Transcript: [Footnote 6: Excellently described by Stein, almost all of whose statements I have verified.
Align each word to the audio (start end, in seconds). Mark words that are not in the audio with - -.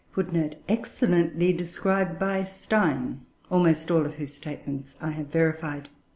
[Footnote 0.13 0.53
6: 0.67 0.67
Excellently 0.67 1.53
described 1.53 2.17
by 2.17 2.41
Stein, 2.41 3.21
almost 3.51 3.91
all 3.91 4.03
of 4.03 4.15
whose 4.15 4.33
statements 4.33 4.97
I 4.99 5.11
have 5.11 5.27
verified. 5.27 5.89